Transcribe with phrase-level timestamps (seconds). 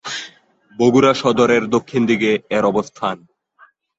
[0.79, 3.17] বগুড়া সদরের দক্ষিণ দিকে এর অবস্থান।